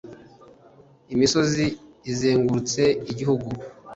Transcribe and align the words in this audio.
imisozi 1.13 1.65
izengurutse 2.11 2.83
igihugu. 3.11 3.49